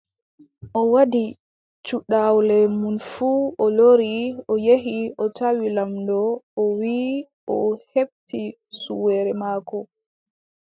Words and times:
O 0.79 0.81
waɗi 0.93 1.23
cuɗawle 1.85 2.55
mum 2.79 2.95
fuu 3.11 3.41
o 3.63 3.65
lori, 3.77 4.11
o 4.51 4.53
yehi, 4.65 4.95
o 5.23 5.25
tawi 5.37 5.65
laamɗo 5.75 6.19
o 6.61 6.63
wiʼi 6.79 7.25
o 7.53 7.55
heɓti 7.91 8.41
suweere 8.79 9.31
maako. 9.41 9.77